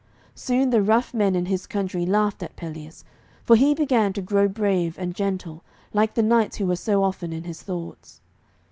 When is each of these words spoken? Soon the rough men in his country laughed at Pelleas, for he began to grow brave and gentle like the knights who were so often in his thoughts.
Soon 0.33 0.71
the 0.71 0.81
rough 0.81 1.13
men 1.13 1.35
in 1.35 1.45
his 1.45 1.67
country 1.67 2.07
laughed 2.07 2.41
at 2.41 2.55
Pelleas, 2.55 3.03
for 3.43 3.55
he 3.55 3.75
began 3.75 4.13
to 4.13 4.21
grow 4.23 4.47
brave 4.47 4.97
and 4.97 5.13
gentle 5.13 5.61
like 5.93 6.15
the 6.15 6.23
knights 6.23 6.55
who 6.57 6.65
were 6.65 6.75
so 6.75 7.03
often 7.03 7.31
in 7.31 7.43
his 7.43 7.61
thoughts. 7.61 8.19